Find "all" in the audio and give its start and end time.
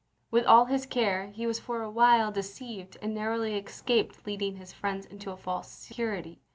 0.47-0.65